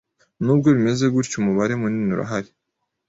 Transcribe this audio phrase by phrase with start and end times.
[0.43, 2.49] Nubwo bimeze gurtyo umubare munini urahari